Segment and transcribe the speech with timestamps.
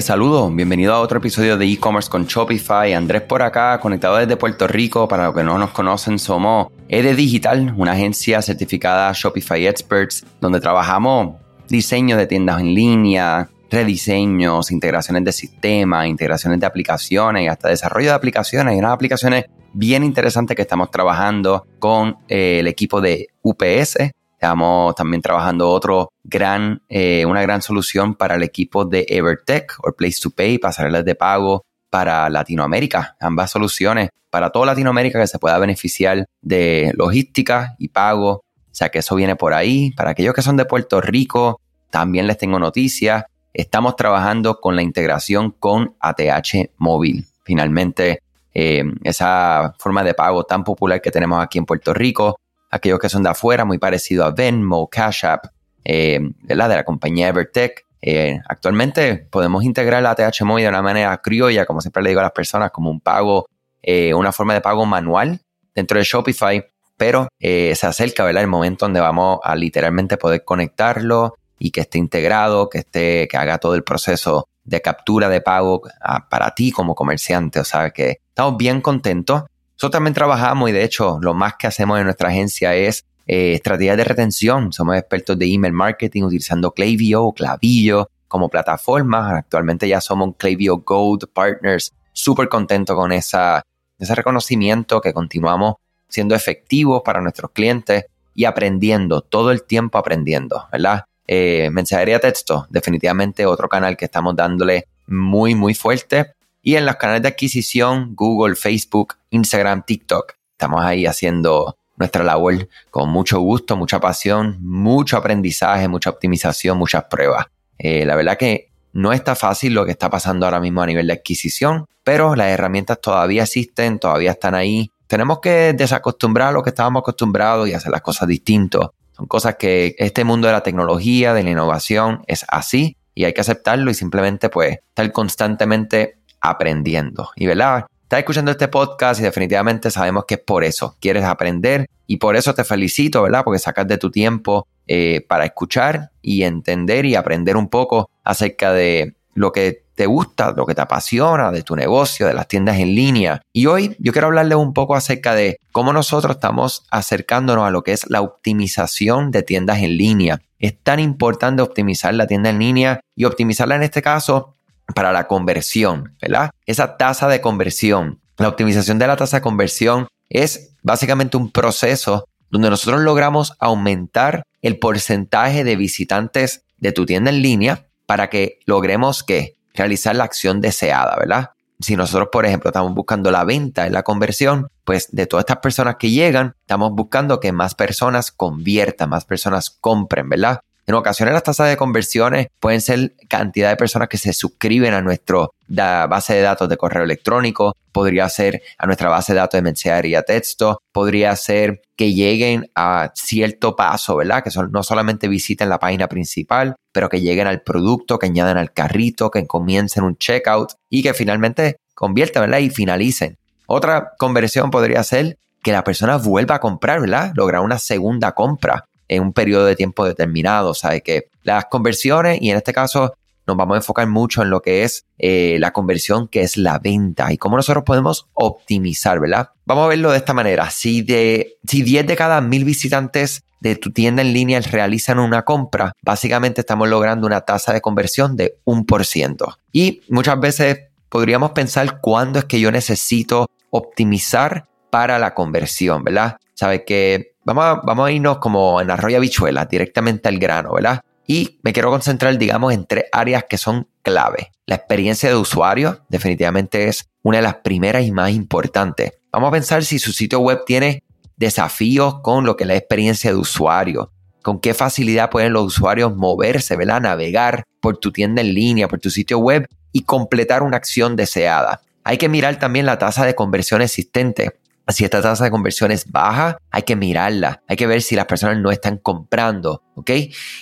[0.00, 2.94] Saludos, bienvenido a otro episodio de e-commerce con Shopify.
[2.94, 5.06] Andrés por acá, conectado desde Puerto Rico.
[5.06, 10.58] Para los que no nos conocen, somos ED Digital, una agencia certificada Shopify Experts, donde
[10.58, 11.36] trabajamos
[11.68, 18.08] diseño de tiendas en línea, rediseños, integraciones de sistemas, integraciones de aplicaciones y hasta desarrollo
[18.08, 18.76] de aplicaciones.
[18.76, 23.98] Y unas aplicaciones bien interesantes que estamos trabajando con eh, el equipo de UPS
[24.40, 29.92] Estamos también trabajando otro gran, eh, una gran solución para el equipo de Evertech o
[29.92, 33.18] Place to Pay, pasarelas de pago para Latinoamérica.
[33.20, 38.30] Ambas soluciones para toda Latinoamérica que se pueda beneficiar de logística y pago.
[38.30, 39.90] O sea que eso viene por ahí.
[39.90, 41.60] Para aquellos que son de Puerto Rico,
[41.90, 43.24] también les tengo noticias.
[43.52, 47.26] Estamos trabajando con la integración con ATH Móvil.
[47.44, 48.22] Finalmente,
[48.54, 52.36] eh, esa forma de pago tan popular que tenemos aquí en Puerto Rico
[52.70, 55.46] aquellos que son de afuera, muy parecido a Venmo, Cash App,
[55.84, 57.86] eh, de la compañía Evertech.
[58.02, 62.20] Eh, actualmente podemos integrar la ATH Móvil de una manera criolla, como siempre le digo
[62.20, 63.46] a las personas, como un pago,
[63.82, 65.40] eh, una forma de pago manual
[65.74, 71.70] dentro de Shopify, pero se acerca el momento donde vamos a literalmente poder conectarlo y
[71.70, 76.28] que esté integrado, que esté, que haga todo el proceso de captura de pago ah,
[76.28, 77.60] para ti como comerciante.
[77.60, 79.44] O sea que estamos bien contentos.
[79.80, 83.54] Nosotros también trabajamos y de hecho lo más que hacemos en nuestra agencia es eh,
[83.54, 84.74] estrategias de retención.
[84.74, 89.38] Somos expertos de email marketing utilizando Klaviyo o Clavillo como plataforma.
[89.38, 91.94] Actualmente ya somos Klaviyo Gold Partners.
[92.12, 93.62] Súper contentos con esa,
[93.98, 95.76] ese reconocimiento que continuamos
[96.10, 101.04] siendo efectivos para nuestros clientes y aprendiendo, todo el tiempo aprendiendo, ¿verdad?
[101.26, 106.34] Eh, mensajería texto, definitivamente otro canal que estamos dándole muy, muy fuerte.
[106.62, 112.68] Y en los canales de adquisición, Google, Facebook, Instagram, TikTok, estamos ahí haciendo nuestra labor
[112.90, 117.46] con mucho gusto, mucha pasión, mucho aprendizaje, mucha optimización, muchas pruebas.
[117.78, 121.06] Eh, la verdad que no está fácil lo que está pasando ahora mismo a nivel
[121.06, 124.90] de adquisición, pero las herramientas todavía existen, todavía están ahí.
[125.06, 128.90] Tenemos que desacostumbrar a lo que estábamos acostumbrados y hacer las cosas distintos.
[129.12, 133.34] Son cosas que este mundo de la tecnología, de la innovación, es así y hay
[133.34, 137.30] que aceptarlo y simplemente pues estar constantemente aprendiendo.
[137.36, 140.96] Y verdad, estás escuchando este podcast y definitivamente sabemos que es por eso.
[141.00, 143.44] Quieres aprender y por eso te felicito, ¿verdad?
[143.44, 148.72] Porque sacas de tu tiempo eh, para escuchar y entender y aprender un poco acerca
[148.72, 152.78] de lo que te gusta, lo que te apasiona, de tu negocio, de las tiendas
[152.78, 153.42] en línea.
[153.52, 157.82] Y hoy yo quiero hablarles un poco acerca de cómo nosotros estamos acercándonos a lo
[157.82, 160.40] que es la optimización de tiendas en línea.
[160.58, 164.56] Es tan importante optimizar la tienda en línea y optimizarla en este caso
[164.94, 166.50] para la conversión, ¿verdad?
[166.66, 172.26] Esa tasa de conversión, la optimización de la tasa de conversión es básicamente un proceso
[172.50, 178.58] donde nosotros logramos aumentar el porcentaje de visitantes de tu tienda en línea para que
[178.66, 181.50] logremos que realizar la acción deseada, ¿verdad?
[181.80, 185.58] Si nosotros, por ejemplo, estamos buscando la venta en la conversión, pues de todas estas
[185.58, 190.60] personas que llegan, estamos buscando que más personas conviertan, más personas compren, ¿verdad?
[190.90, 195.00] En ocasiones las tasas de conversiones pueden ser cantidad de personas que se suscriben a
[195.00, 199.62] nuestra base de datos de correo electrónico, podría ser a nuestra base de datos de
[199.62, 204.42] mensajería texto, podría ser que lleguen a cierto paso, ¿verdad?
[204.42, 208.72] Que no solamente visiten la página principal, pero que lleguen al producto, que añaden al
[208.72, 212.58] carrito, que comiencen un checkout y que finalmente conviertan, ¿verdad?
[212.58, 213.38] Y finalicen.
[213.68, 217.30] Otra conversión podría ser que la persona vuelva a comprar, ¿verdad?
[217.36, 220.72] Lograr una segunda compra en un periodo de tiempo determinado.
[220.72, 223.12] Sea, que las conversiones, y en este caso
[223.46, 226.78] nos vamos a enfocar mucho en lo que es eh, la conversión, que es la
[226.78, 229.50] venta y cómo nosotros podemos optimizar, ¿verdad?
[229.66, 230.70] Vamos a verlo de esta manera.
[230.70, 235.42] Si, de, si 10 de cada mil visitantes de tu tienda en línea realizan una
[235.42, 239.58] compra, básicamente estamos logrando una tasa de conversión de un por ciento.
[239.72, 246.36] Y muchas veces podríamos pensar cuándo es que yo necesito optimizar para la conversión, ¿verdad?
[246.54, 251.00] Sabe que vamos a, irnos como en arroyo bichuela, directamente al grano, ¿verdad?
[251.26, 254.50] Y me quiero concentrar, digamos, en tres áreas que son clave.
[254.66, 259.12] La experiencia de usuario definitivamente es una de las primeras y más importantes.
[259.32, 261.04] Vamos a pensar si su sitio web tiene
[261.36, 264.12] desafíos con lo que es la experiencia de usuario.
[264.42, 267.00] Con qué facilidad pueden los usuarios moverse, ¿verdad?
[267.00, 271.80] Navegar por tu tienda en línea, por tu sitio web y completar una acción deseada.
[272.04, 274.58] Hay que mirar también la tasa de conversión existente.
[274.92, 278.26] Si esta tasa de conversión es baja, hay que mirarla, hay que ver si las
[278.26, 280.10] personas no están comprando, ¿ok?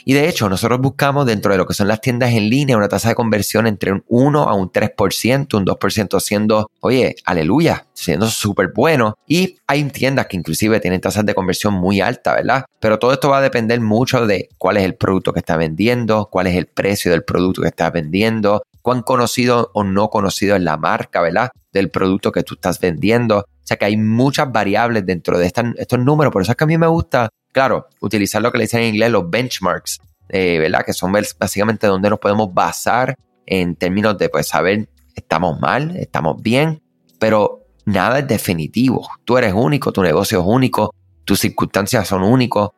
[0.05, 2.89] Y de hecho, nosotros buscamos dentro de lo que son las tiendas en línea una
[2.89, 8.27] tasa de conversión entre un 1 a un 3%, un 2% siendo, oye, aleluya, siendo
[8.29, 9.17] súper bueno.
[9.27, 12.65] Y hay tiendas que inclusive tienen tasas de conversión muy altas, ¿verdad?
[12.81, 16.29] Pero todo esto va a depender mucho de cuál es el producto que está vendiendo,
[16.31, 20.63] cuál es el precio del producto que está vendiendo, cuán conocido o no conocido es
[20.63, 21.51] la marca, ¿verdad?
[21.73, 23.39] Del producto que tú estás vendiendo.
[23.39, 26.33] O sea que hay muchas variables dentro de estos números.
[26.33, 28.95] Por eso es que a mí me gusta, claro, utilizar lo que le dicen en
[28.95, 30.01] inglés los benchmarks,
[30.31, 30.85] eh, ¿verdad?
[30.85, 36.43] Que son básicamente donde nos podemos basar en términos de, pues, saber, estamos mal, estamos
[36.43, 36.83] bien,
[37.19, 39.09] pero nada es definitivo.
[39.25, 40.95] Tú eres único, tu negocio es único,
[41.25, 42.71] tus circunstancias son únicos,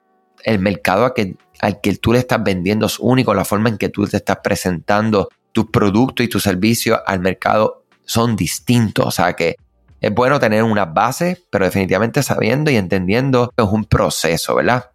[0.45, 3.79] el mercado al que, al que tú le estás vendiendo es único, la forma en
[3.79, 7.80] que tú te estás presentando tus productos y tus servicios al mercado
[8.11, 9.07] son distintos.
[9.07, 9.55] O sea que
[10.01, 14.91] es bueno tener una base, pero definitivamente sabiendo y entendiendo que es un proceso, ¿verdad?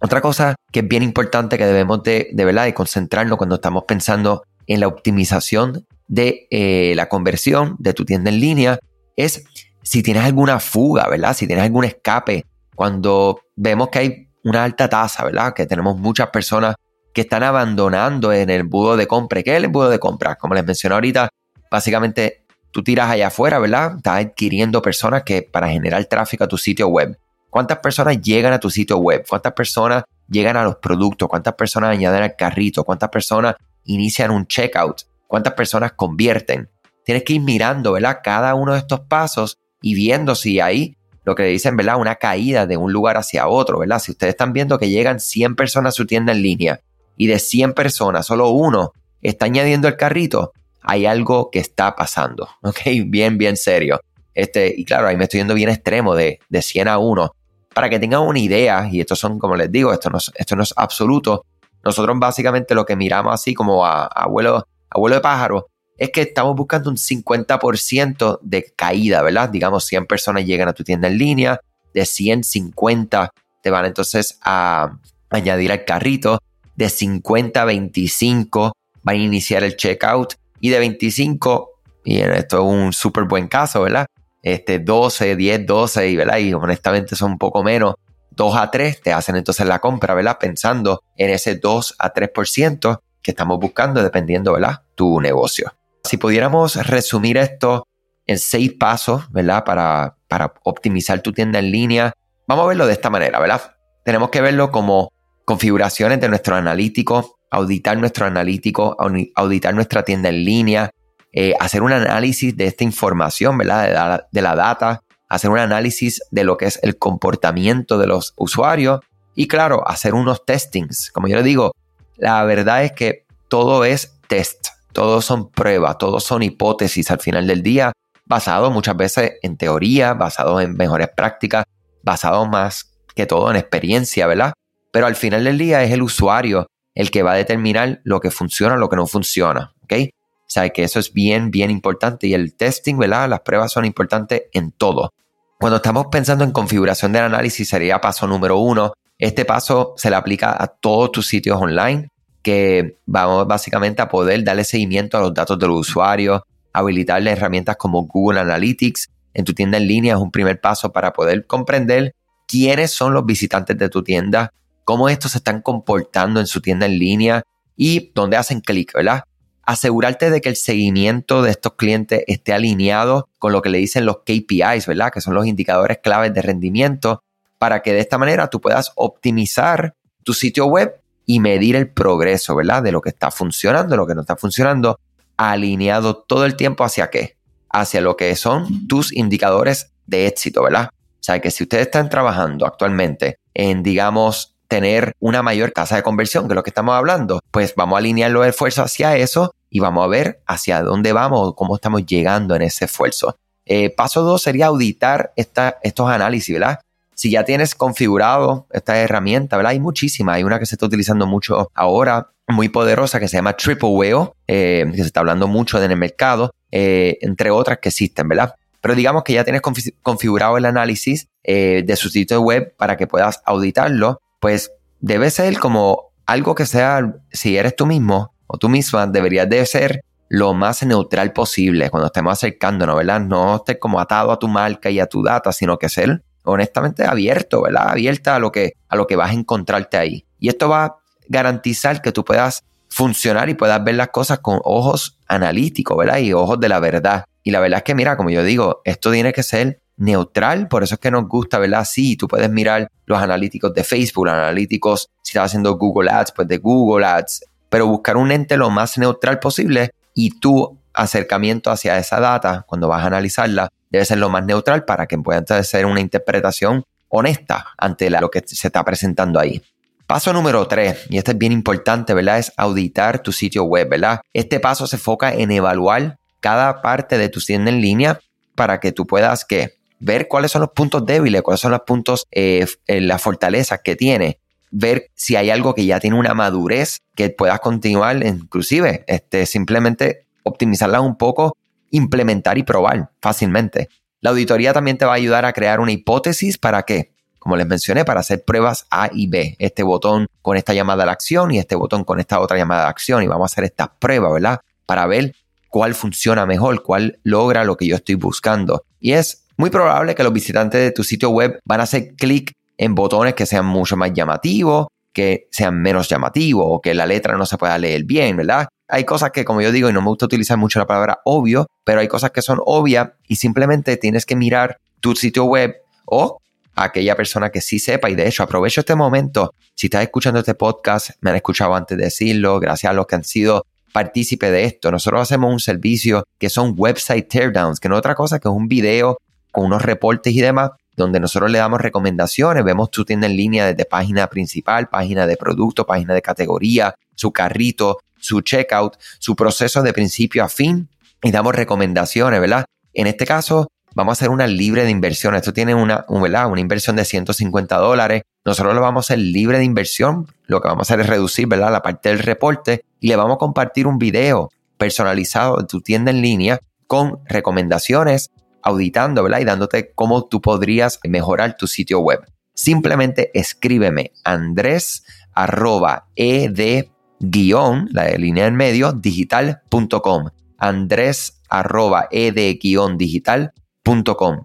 [0.00, 3.84] Otra cosa que es bien importante que debemos de, de verdad de concentrarnos cuando estamos
[3.84, 8.78] pensando en la optimización de eh, la conversión de tu tienda en línea
[9.16, 9.44] es
[9.82, 11.34] si tienes alguna fuga, ¿verdad?
[11.34, 12.44] Si tienes algún escape.
[12.74, 15.54] Cuando vemos que hay una alta tasa, ¿verdad?
[15.54, 16.74] Que tenemos muchas personas
[17.14, 19.42] que están abandonando en el embudo de compra.
[19.42, 20.36] ¿Qué es el embudo de compra?
[20.36, 21.30] Como les mencioné ahorita,
[21.70, 23.96] básicamente tú tiras allá afuera, ¿verdad?
[23.96, 27.18] Estás adquiriendo personas que para generar tráfico a tu sitio web.
[27.50, 29.24] ¿Cuántas personas llegan a tu sitio web?
[29.28, 31.28] ¿Cuántas personas llegan a los productos?
[31.28, 32.84] ¿Cuántas personas añaden al carrito?
[32.84, 33.54] ¿Cuántas personas
[33.84, 35.02] inician un checkout?
[35.26, 36.68] ¿Cuántas personas convierten?
[37.04, 38.18] Tienes que ir mirando, ¿verdad?
[38.22, 41.98] Cada uno de estos pasos y viendo si hay lo que le dicen, ¿verdad?
[41.98, 43.98] Una caída de un lugar hacia otro, ¿verdad?
[43.98, 46.80] Si ustedes están viendo que llegan 100 personas a su tienda en línea
[47.16, 50.52] y de 100 personas solo uno está añadiendo el carrito,
[50.88, 52.80] hay algo que está pasando, ¿ok?
[53.06, 54.00] Bien, bien serio.
[54.34, 57.30] Este, y claro, ahí me estoy yendo bien extremo de, de 100 a 1.
[57.74, 60.62] Para que tengan una idea, y estos son, como les digo, esto no, esto no
[60.62, 61.44] es absoluto,
[61.84, 65.66] nosotros básicamente lo que miramos así como a, abuelo, abuelo de pájaro,
[65.98, 69.50] es que estamos buscando un 50% de caída, ¿verdad?
[69.50, 71.60] Digamos, 100 personas llegan a tu tienda en línea,
[71.92, 73.32] de 150
[73.62, 74.96] te van entonces a
[75.28, 76.40] añadir al carrito,
[76.76, 81.70] de 50 a 25 van a iniciar el checkout y de 25,
[82.04, 84.06] y esto es un súper buen caso, ¿verdad?
[84.42, 86.38] Este 12, 10, 12 y, ¿verdad?
[86.38, 87.94] Y honestamente son un poco menos,
[88.38, 90.38] 2 a 3 te hacen entonces la compra, ¿verdad?
[90.38, 94.82] Pensando en ese 2 a 3% que estamos buscando dependiendo, ¿verdad?
[94.94, 95.74] Tu negocio.
[96.04, 97.86] Si pudiéramos resumir esto
[98.26, 99.64] en seis pasos, ¿verdad?
[99.64, 102.12] Para, para optimizar tu tienda en línea,
[102.46, 103.74] vamos a verlo de esta manera, ¿verdad?
[104.04, 105.10] Tenemos que verlo como
[105.44, 108.96] configuraciones de nuestro analítico, auditar nuestro analítico,
[109.34, 110.90] auditar nuestra tienda en línea,
[111.32, 113.86] eh, hacer un análisis de esta información, ¿verdad?
[113.86, 118.06] De la, de la data, hacer un análisis de lo que es el comportamiento de
[118.06, 119.00] los usuarios
[119.34, 121.10] y claro, hacer unos testings.
[121.12, 121.72] Como yo le digo,
[122.16, 127.46] la verdad es que todo es test, todo son pruebas, todo son hipótesis al final
[127.46, 127.92] del día,
[128.26, 131.64] basado muchas veces en teoría, basado en mejores prácticas,
[132.02, 134.52] basado más que todo en experiencia, ¿verdad?
[134.92, 136.66] Pero al final del día es el usuario
[136.98, 139.72] el que va a determinar lo que funciona, lo que no funciona.
[139.84, 139.92] ¿Ok?
[140.02, 142.26] O sea, que eso es bien, bien importante.
[142.26, 143.28] Y el testing, ¿verdad?
[143.28, 145.12] Las pruebas son importantes en todo.
[145.60, 148.92] Cuando estamos pensando en configuración del análisis, sería paso número uno.
[149.16, 152.08] Este paso se le aplica a todos tus sitios online,
[152.42, 158.06] que vamos básicamente a poder darle seguimiento a los datos del usuario, habilitarle herramientas como
[158.06, 162.14] Google Analytics en tu tienda en línea es un primer paso para poder comprender
[162.48, 164.52] quiénes son los visitantes de tu tienda,
[164.88, 167.42] cómo estos se están comportando en su tienda en línea
[167.76, 169.22] y dónde hacen clic, ¿verdad?
[169.62, 174.06] Asegurarte de que el seguimiento de estos clientes esté alineado con lo que le dicen
[174.06, 175.12] los KPIs, ¿verdad?
[175.12, 177.22] Que son los indicadores claves de rendimiento,
[177.58, 182.56] para que de esta manera tú puedas optimizar tu sitio web y medir el progreso,
[182.56, 182.82] ¿verdad?
[182.82, 184.98] De lo que está funcionando, lo que no está funcionando,
[185.36, 187.36] alineado todo el tiempo hacia qué?
[187.68, 190.88] Hacia lo que son tus indicadores de éxito, ¿verdad?
[190.94, 196.02] O sea, que si ustedes están trabajando actualmente en, digamos, tener una mayor tasa de
[196.02, 199.54] conversión, que es lo que estamos hablando, pues vamos a alinear los esfuerzos hacia eso
[199.70, 203.36] y vamos a ver hacia dónde vamos, cómo estamos llegando en ese esfuerzo.
[203.64, 206.80] Eh, paso dos sería auditar estos análisis, ¿verdad?
[207.14, 209.72] Si ya tienes configurado esta herramienta, ¿verdad?
[209.72, 213.56] Hay muchísimas, hay una que se está utilizando mucho ahora, muy poderosa, que se llama
[213.56, 217.88] Triple Whale, eh, que se está hablando mucho en el mercado, eh, entre otras que
[217.88, 218.54] existen, ¿verdad?
[218.80, 219.60] Pero digamos que ya tienes
[220.02, 226.12] configurado el análisis de su sitio web para que puedas auditarlo pues debe ser como
[226.26, 230.82] algo que sea, si eres tú mismo o tú misma, deberías de ser lo más
[230.82, 233.20] neutral posible cuando estemos acercándonos, ¿verdad?
[233.20, 237.04] No estés como atado a tu marca y a tu data, sino que ser honestamente
[237.04, 237.90] abierto, ¿verdad?
[237.90, 240.26] Abierta a lo que, a lo que vas a encontrarte ahí.
[240.38, 240.96] Y esto va a
[241.28, 246.18] garantizar que tú puedas funcionar y puedas ver las cosas con ojos analíticos, ¿verdad?
[246.18, 247.24] Y ojos de la verdad.
[247.42, 250.82] Y la verdad es que, mira, como yo digo, esto tiene que ser neutral, por
[250.82, 251.84] eso es que nos gusta, ¿verdad?
[251.84, 256.48] Sí, tú puedes mirar los analíticos de Facebook, analíticos, si estás haciendo Google Ads, pues
[256.48, 261.98] de Google Ads, pero buscar un ente lo más neutral posible y tu acercamiento hacia
[261.98, 265.86] esa data, cuando vas a analizarla, debe ser lo más neutral para que pueda ser
[265.86, 269.62] una interpretación honesta ante lo que se está presentando ahí.
[270.06, 272.38] Paso número tres, y este es bien importante, ¿verdad?
[272.38, 274.20] Es auditar tu sitio web, ¿verdad?
[274.32, 278.18] Este paso se enfoca en evaluar cada parte de tu tienda en línea
[278.54, 279.77] para que tú puedas ¿qué?
[280.00, 283.96] Ver cuáles son los puntos débiles, cuáles son los puntos, eh, eh, las fortalezas que
[283.96, 284.38] tiene,
[284.70, 290.26] ver si hay algo que ya tiene una madurez que puedas continuar, inclusive este, simplemente
[290.42, 291.56] optimizarla un poco,
[291.90, 293.88] implementar y probar fácilmente.
[294.20, 297.12] La auditoría también te va a ayudar a crear una hipótesis para qué?
[297.38, 299.56] como les mencioné, para hacer pruebas A y B.
[299.58, 302.86] Este botón con esta llamada a la acción y este botón con esta otra llamada
[302.86, 303.22] a acción.
[303.22, 304.60] Y vamos a hacer estas pruebas, ¿verdad?
[304.86, 305.34] Para ver
[305.68, 308.84] cuál funciona mejor, cuál logra lo que yo estoy buscando.
[309.00, 312.52] Y es muy probable que los visitantes de tu sitio web van a hacer clic
[312.78, 317.36] en botones que sean mucho más llamativos, que sean menos llamativos o que la letra
[317.36, 318.68] no se pueda leer bien, ¿verdad?
[318.86, 321.66] Hay cosas que, como yo digo, y no me gusta utilizar mucho la palabra obvio,
[321.84, 325.74] pero hay cosas que son obvias y simplemente tienes que mirar tu sitio web
[326.06, 326.38] o
[326.76, 328.08] aquella persona que sí sepa.
[328.08, 329.52] Y de hecho, aprovecho este momento.
[329.74, 333.16] Si estás escuchando este podcast, me han escuchado antes de decirlo, gracias a los que
[333.16, 334.92] han sido partícipes de esto.
[334.92, 338.54] Nosotros hacemos un servicio que son website teardowns, que no es otra cosa que es
[338.54, 339.18] un video
[339.50, 342.64] con unos reportes y demás, donde nosotros le damos recomendaciones.
[342.64, 347.32] Vemos tu tienda en línea desde página principal, página de producto, página de categoría, su
[347.32, 350.88] carrito, su checkout, su proceso de principio a fin
[351.22, 352.64] y damos recomendaciones, ¿verdad?
[352.92, 355.34] En este caso, vamos a hacer una libre de inversión.
[355.34, 356.50] Esto tiene una, ¿verdad?
[356.50, 358.22] una inversión de 150 dólares.
[358.44, 360.26] Nosotros lo vamos a hacer libre de inversión.
[360.46, 361.72] Lo que vamos a hacer es reducir ¿verdad?
[361.72, 366.10] la parte del reporte y le vamos a compartir un video personalizado de tu tienda
[366.10, 368.30] en línea con recomendaciones,
[368.62, 369.40] auditando ¿verdad?
[369.40, 372.20] y dándote cómo tú podrías mejorar tu sitio web.
[372.54, 376.86] Simplemente escríbeme andrés arroba ed
[377.20, 380.28] guion, la línea en medio, digital.com.
[380.58, 383.52] Andrés arroba ed guion digital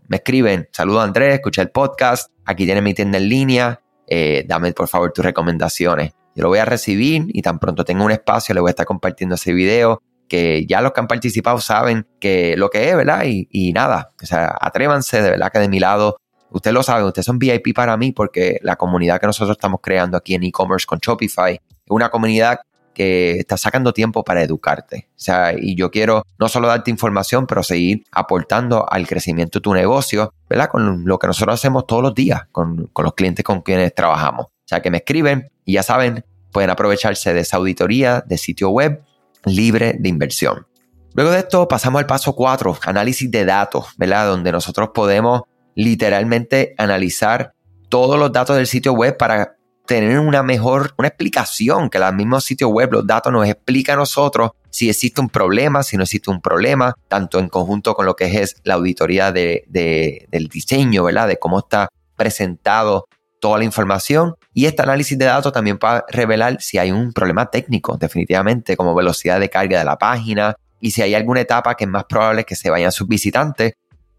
[0.08, 4.72] me escriben, saludo Andrés, escucha el podcast, aquí tienes mi tienda en línea, eh, dame
[4.72, 6.14] por favor tus recomendaciones.
[6.34, 8.86] Yo lo voy a recibir y tan pronto tenga un espacio le voy a estar
[8.86, 13.24] compartiendo ese video que ya los que han participado saben que lo que es, ¿verdad?
[13.26, 16.18] Y, nada, o sea, atrévanse, de verdad que de mi lado,
[16.50, 20.18] ustedes lo saben, ustedes son VIP para mí porque la comunidad que nosotros estamos creando
[20.18, 22.60] aquí en e-commerce con Shopify es una comunidad
[22.94, 25.10] que está sacando tiempo para educarte.
[25.10, 29.64] O sea, y yo quiero no solo darte información, pero seguir aportando al crecimiento de
[29.64, 30.70] tu negocio, ¿verdad?
[30.70, 34.46] Con lo que nosotros hacemos todos los días con, con los clientes con quienes trabajamos.
[34.46, 38.70] O sea, que me escriben y ya saben, pueden aprovecharse de esa auditoría de sitio
[38.70, 39.04] web
[39.46, 40.68] libre de inversión.
[41.14, 44.28] Luego de esto pasamos al paso 4, análisis de datos, ¿verdad?
[44.28, 45.42] Donde nosotros podemos
[45.76, 47.54] literalmente analizar
[47.90, 52.40] todos los datos del sitio web para tener una mejor, una explicación, que el mismo
[52.42, 56.32] sitio web, los datos nos explica a nosotros si existe un problema, si no existe
[56.32, 61.28] un problema, tanto en conjunto con lo que es la auditoría de, del diseño, ¿verdad?
[61.28, 63.08] De cómo está presentado
[63.44, 64.36] toda la información.
[64.54, 68.96] Y este análisis de datos también puede revelar si hay un problema técnico, definitivamente, como
[68.96, 72.46] velocidad de carga de la página, y si hay alguna etapa que es más probable
[72.46, 73.74] que se vayan sus visitantes,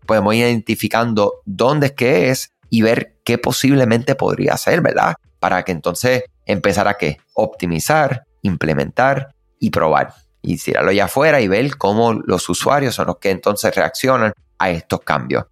[0.04, 5.14] podemos ir identificando dónde es que es y ver qué posiblemente podría ser, ¿verdad?
[5.44, 7.18] para que entonces empezar a qué?
[7.34, 10.14] Optimizar, implementar y probar.
[10.40, 14.70] Y tirarlo ya afuera y ver cómo los usuarios son los que entonces reaccionan a
[14.70, 15.44] estos cambios.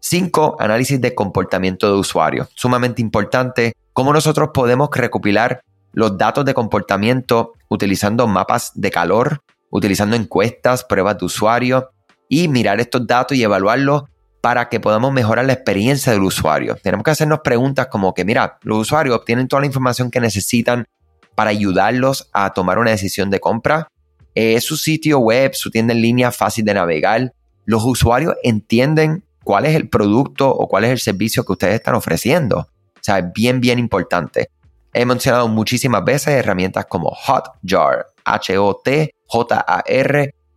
[0.00, 0.56] 5.
[0.58, 2.48] Análisis de comportamiento de usuario.
[2.54, 3.74] Sumamente importante.
[3.92, 5.62] Cómo nosotros podemos recopilar
[5.92, 11.90] los datos de comportamiento utilizando mapas de calor, utilizando encuestas, pruebas de usuario
[12.28, 14.04] y mirar estos datos y evaluarlos
[14.40, 16.76] para que podamos mejorar la experiencia del usuario.
[16.76, 20.86] Tenemos que hacernos preguntas como que, mira, los usuarios obtienen toda la información que necesitan
[21.34, 23.88] para ayudarlos a tomar una decisión de compra.
[24.34, 27.32] Es su sitio web, su tienda en línea fácil de navegar.
[27.64, 31.94] Los usuarios entienden cuál es el producto o cuál es el servicio que ustedes están
[31.94, 32.58] ofreciendo.
[32.58, 34.50] O sea, es bien, bien importante.
[34.92, 39.14] He mencionado muchísimas veces herramientas como Hotjar, H-O-T-J-A-R,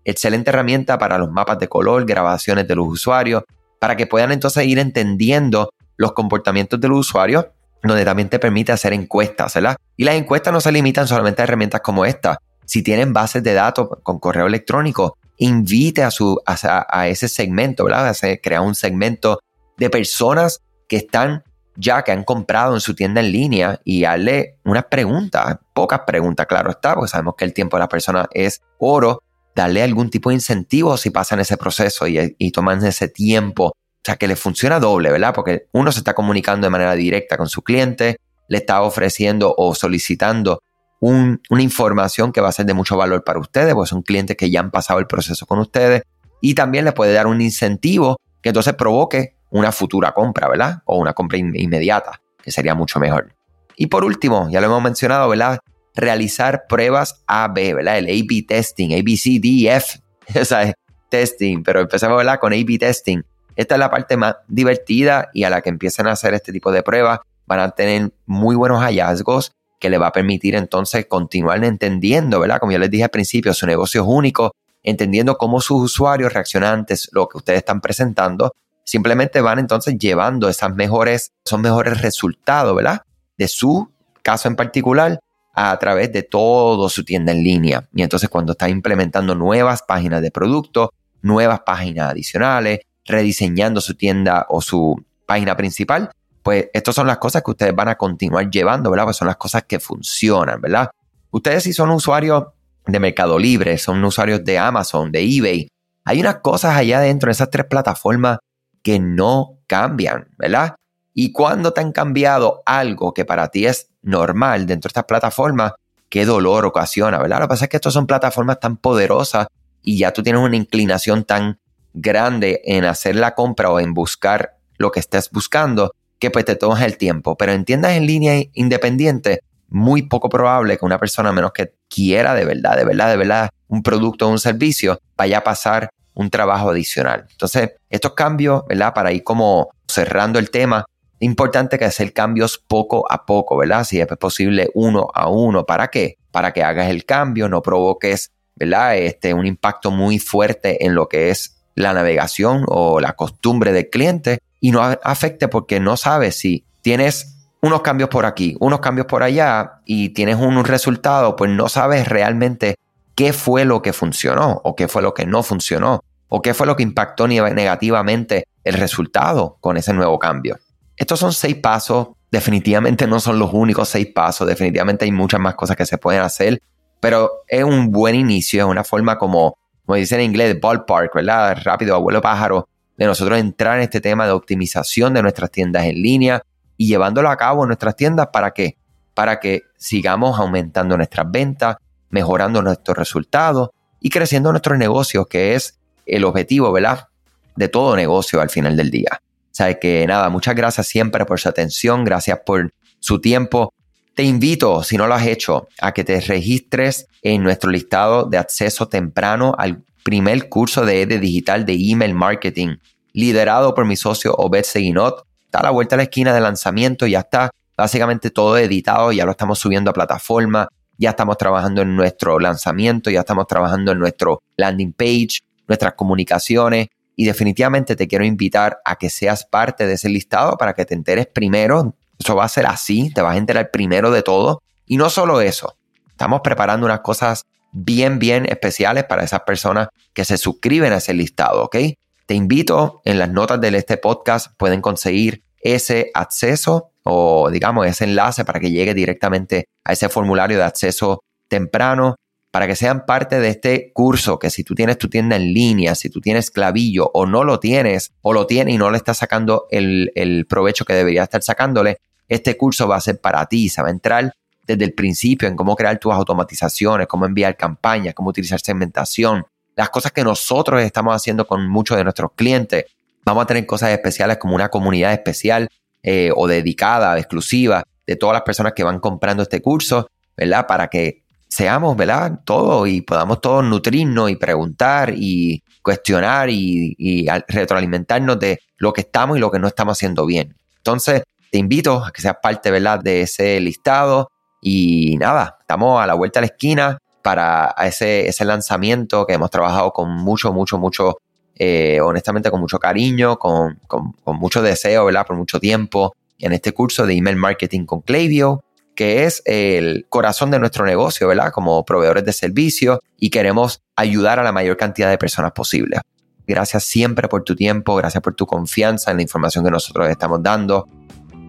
[0.04, 3.44] excelente herramienta para los mapas de color, grabaciones de los usuarios,
[3.80, 8.92] para que puedan entonces ir entendiendo los comportamientos del usuario, donde también te permite hacer
[8.92, 9.78] encuestas, ¿verdad?
[9.96, 12.40] Y las encuestas no se limitan solamente a herramientas como esta.
[12.66, 18.16] Si tienen bases de datos con correo electrónico, invite a, su, a, ese segmento, ¿verdad?
[18.44, 19.40] Crea un segmento
[19.76, 21.44] de personas que están
[21.76, 26.46] ya, que han comprado en su tienda en línea y hazle unas preguntas, pocas preguntas,
[26.46, 29.24] claro está, porque sabemos que el tiempo de la persona es oro,
[29.56, 33.68] darle algún tipo de incentivo si pasan ese proceso y, toman ese tiempo.
[33.68, 35.34] O sea, que le funciona doble, ¿verdad?
[35.34, 38.18] Porque uno se está comunicando de manera directa con su cliente,
[38.48, 40.62] le está ofreciendo o solicitando
[41.02, 44.52] una información que va a ser de mucho valor para ustedes, porque son clientes que
[44.52, 46.04] ya han pasado el proceso con ustedes.
[46.42, 50.84] Y también les puede dar un incentivo que entonces provoque una futura compra, ¿verdad?
[50.86, 53.34] O una compra inmediata, que sería mucho mejor.
[53.76, 55.60] Y por último, ya lo hemos mencionado, ¿verdad?
[55.96, 57.98] Realizar pruebas A-B, ¿verdad?
[57.98, 60.00] El A-B testing, A-B-C-D-F,
[60.40, 60.72] o sea,
[61.10, 62.40] testing, pero empezamos, ¿verdad?
[62.40, 63.24] Con A-B testing.
[63.56, 66.72] Esta es la parte más divertida y a la que empiezan a hacer este tipo
[66.72, 69.52] de pruebas van a tener muy buenos hallazgos
[69.82, 72.60] que le va a permitir entonces continuar entendiendo, ¿verdad?
[72.60, 76.80] Como yo les dije al principio, su negocio es único, entendiendo cómo sus usuarios reaccionan
[76.80, 78.54] ante lo que ustedes están presentando,
[78.86, 83.02] simplemente van entonces llevando esas mejores, esos mejores resultados, ¿verdad?
[83.38, 83.90] De su
[84.22, 85.20] caso en particular
[85.54, 87.90] a través de todo su tienda en línea.
[87.94, 94.46] Y entonces cuando está implementando nuevas páginas de producto, nuevas páginas adicionales, rediseñando su tienda
[94.48, 96.12] o su página principal,
[96.44, 99.06] pues estas son las cosas que ustedes van a continuar llevando, ¿verdad?
[99.06, 100.90] Pues son las cosas que funcionan, ¿verdad?
[101.32, 102.46] Ustedes si son usuarios
[102.86, 105.68] de Mercado Libre, son usuarios de Amazon, de eBay,
[106.04, 108.40] hay unas cosas allá dentro de esas tres plataformas
[108.82, 110.76] que no cambian, ¿verdad?
[111.14, 115.74] Y cuando te han cambiado algo que para ti es normal dentro de estas plataformas,
[116.10, 117.40] qué dolor ocasiona, ¿verdad?
[117.40, 119.48] Lo que pasa es que estas son plataformas tan poderosas
[119.84, 121.60] y ya tú tienes una inclinación tan
[121.94, 126.56] grande en hacer la compra o en buscar lo que estés buscando que pues te
[126.56, 127.36] tomas el tiempo.
[127.36, 132.36] Pero en tiendas en línea independiente, muy poco probable que una persona, menos que quiera
[132.36, 136.30] de verdad, de verdad, de verdad, un producto o un servicio, vaya a pasar un
[136.30, 137.26] trabajo adicional.
[137.32, 138.94] Entonces, estos cambios, ¿verdad?
[138.94, 140.86] Para ir como cerrando el tema,
[141.20, 143.84] importante que hacer cambios poco a poco, ¿verdad?
[143.84, 145.66] Si es posible uno a uno.
[145.66, 146.18] ¿Para qué?
[146.30, 148.96] Para que hagas el cambio, no provoques, ¿verdad?
[148.96, 153.90] Este, un impacto muy fuerte en lo que es la navegación o la costumbre del
[153.90, 159.08] cliente y no afecte porque no sabes si tienes unos cambios por aquí, unos cambios
[159.08, 162.76] por allá y tienes un resultado, pues no sabes realmente
[163.16, 166.66] qué fue lo que funcionó o qué fue lo que no funcionó o qué fue
[166.66, 170.58] lo que impactó negativamente el resultado con ese nuevo cambio.
[170.96, 175.56] Estos son seis pasos, definitivamente no son los únicos seis pasos, definitivamente hay muchas más
[175.56, 176.62] cosas que se pueden hacer,
[177.00, 181.58] pero es un buen inicio, es una forma como, como dicen en inglés, ballpark, ¿verdad?
[181.64, 182.68] Rápido, abuelo pájaro,
[183.02, 186.44] de nosotros entrar en este tema de optimización de nuestras tiendas en línea
[186.78, 188.78] y llevándolo a cabo en nuestras tiendas para qué?
[189.16, 191.78] Para que sigamos aumentando nuestras ventas,
[192.12, 197.08] mejorando nuestros resultados y creciendo nuestros negocios, que es el objetivo, ¿verdad?
[197.56, 199.20] De todo negocio al final del día.
[199.20, 203.74] O sea que nada, muchas gracias siempre por su atención, gracias por su tiempo.
[204.14, 208.38] Te invito, si no lo has hecho, a que te registres en nuestro listado de
[208.38, 212.78] acceso temprano al primer curso de EDE digital de email marketing,
[213.14, 215.24] liderado por mi socio Obed Seguinot.
[215.46, 219.26] Está a la vuelta de la esquina de lanzamiento, ya está básicamente todo editado, ya
[219.26, 224.00] lo estamos subiendo a plataforma, ya estamos trabajando en nuestro lanzamiento, ya estamos trabajando en
[224.00, 229.94] nuestro landing page, nuestras comunicaciones y definitivamente te quiero invitar a que seas parte de
[229.94, 231.96] ese listado para que te enteres primero.
[232.18, 234.62] Eso va a ser así, te vas a enterar primero de todo.
[234.86, 235.76] Y no solo eso,
[236.08, 241.14] estamos preparando unas cosas bien, bien especiales para esas personas que se suscriben a ese
[241.14, 241.78] listado, ¿ok?
[242.26, 248.06] Te invito, en las notas de este podcast pueden conseguir ese acceso o digamos ese
[248.06, 252.16] enlace para que llegue directamente a ese formulario de acceso temprano
[252.52, 255.96] para que sean parte de este curso que si tú tienes tu tienda en línea,
[255.96, 259.18] si tú tienes clavillo o no lo tienes o lo tienes y no le estás
[259.18, 263.82] sacando el, provecho que debería estar sacándole, este curso va a ser para ti, se
[263.82, 264.34] va a entrar
[264.66, 269.46] desde el principio en cómo crear tus automatizaciones, cómo enviar campañas, cómo utilizar segmentación,
[269.76, 272.86] las cosas que nosotros estamos haciendo con muchos de nuestros clientes.
[273.26, 275.70] Vamos a tener cosas especiales como una comunidad especial
[276.04, 280.68] eh, o dedicada, exclusiva, de todas las personas que van comprando este curso, ¿verdad?
[280.68, 282.40] Para que seamos, ¿verdad?
[282.44, 289.02] Todos y podamos todos nutrirnos y preguntar y cuestionar y, y retroalimentarnos de lo que
[289.02, 290.56] estamos y lo que no estamos haciendo bien.
[290.78, 293.00] Entonces, te invito a que seas parte, ¿verdad?
[293.00, 298.46] De ese listado y nada, estamos a la vuelta de la esquina para ese, ese
[298.46, 301.18] lanzamiento que hemos trabajado con mucho, mucho, mucho,
[301.56, 305.26] eh, honestamente con mucho cariño, con, con, mucho deseo, ¿verdad?
[305.26, 308.64] Por mucho tiempo en este curso de email marketing con Clavio,
[308.96, 311.52] que es el corazón de nuestro negocio, ¿verdad?
[311.52, 316.02] Como proveedores de servicios y queremos ayudar a la mayor cantidad de personas posible.
[316.48, 320.42] Gracias siempre por tu tiempo, gracias por tu confianza en la información que nosotros estamos
[320.44, 320.88] dando.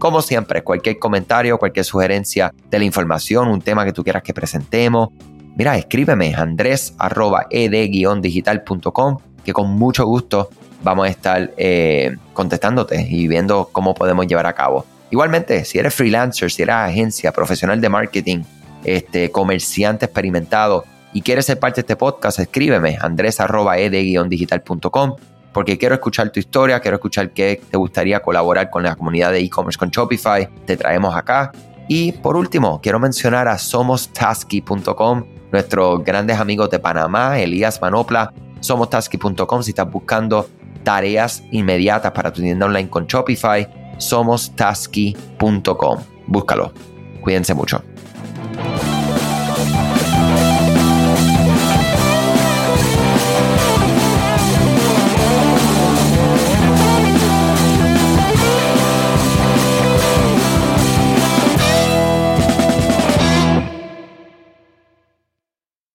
[0.02, 4.34] Como siempre, cualquier comentario, cualquier sugerencia de la información, un tema que tú quieras que
[4.34, 5.10] presentemos,
[5.54, 10.50] mira, escríbeme andres.ed-digital.com que con mucho gusto
[10.82, 14.84] vamos a estar eh, contestándote y viendo cómo podemos llevar a cabo.
[15.12, 18.42] Igualmente, si eres freelancer, si eres agencia, profesional de marketing
[18.82, 25.14] este, comerciante experimentado y quieres ser parte de este podcast, escríbeme andres.ed-digital.com
[25.52, 29.40] porque quiero escuchar tu historia, quiero escuchar qué te gustaría colaborar con la comunidad de
[29.40, 31.52] e-commerce con Shopify, te traemos acá.
[31.88, 39.62] Y por último, quiero mencionar a somostasky.com, nuestros grandes amigos de Panamá, Elías Manopla, somostasky.com
[39.62, 40.48] si estás buscando
[40.84, 45.98] tareas inmediatas para tu tienda online con Shopify, somostasky.com.
[46.26, 46.72] Búscalo.
[47.20, 47.91] Cuídense mucho.